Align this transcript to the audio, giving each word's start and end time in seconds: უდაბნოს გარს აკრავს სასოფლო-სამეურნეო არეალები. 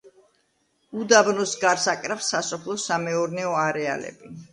უდაბნოს 1.01 1.53
გარს 1.63 1.85
აკრავს 1.93 2.29
სასოფლო-სამეურნეო 2.33 3.53
არეალები. 3.65 4.33